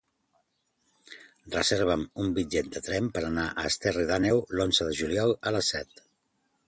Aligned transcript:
Reserva'm 1.55 2.05
un 2.23 2.33
bitllet 2.37 2.71
de 2.77 2.81
tren 2.87 3.11
per 3.19 3.23
anar 3.27 3.45
a 3.51 3.67
Esterri 3.73 4.09
d'Àneu 4.13 4.43
l'onze 4.57 4.89
de 4.89 4.97
juliol 5.03 5.37
a 5.51 5.55
les 5.59 5.71
set. 5.77 6.07